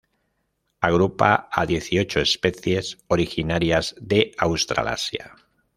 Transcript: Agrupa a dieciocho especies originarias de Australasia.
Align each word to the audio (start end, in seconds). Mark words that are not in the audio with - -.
Agrupa 0.79 1.47
a 1.51 1.67
dieciocho 1.67 2.21
especies 2.21 2.97
originarias 3.07 3.93
de 3.99 4.31
Australasia. 4.39 5.35